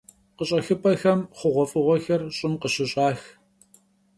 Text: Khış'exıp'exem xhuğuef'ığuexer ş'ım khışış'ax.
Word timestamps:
Khış'exıp'exem 0.37 1.19
xhuğuef'ığuexer 1.37 2.21
ş'ım 2.37 2.53
khışış'ax. 2.61 3.19